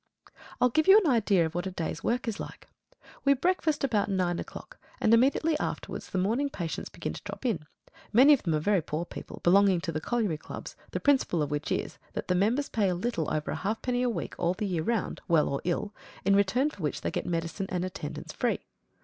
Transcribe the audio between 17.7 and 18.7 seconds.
attendance free.